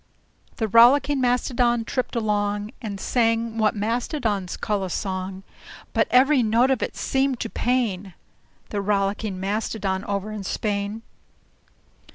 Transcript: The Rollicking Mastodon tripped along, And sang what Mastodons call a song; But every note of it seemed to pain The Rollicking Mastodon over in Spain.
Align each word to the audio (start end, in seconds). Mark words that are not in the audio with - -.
The 0.55 0.67
Rollicking 0.67 1.21
Mastodon 1.21 1.85
tripped 1.85 2.15
along, 2.15 2.71
And 2.81 2.99
sang 2.99 3.59
what 3.59 3.75
Mastodons 3.75 4.57
call 4.57 4.83
a 4.83 4.89
song; 4.89 5.43
But 5.93 6.07
every 6.09 6.41
note 6.41 6.71
of 6.71 6.81
it 6.81 6.97
seemed 6.97 7.39
to 7.41 7.51
pain 7.51 8.15
The 8.69 8.81
Rollicking 8.81 9.39
Mastodon 9.39 10.03
over 10.05 10.31
in 10.31 10.43
Spain. 10.43 11.03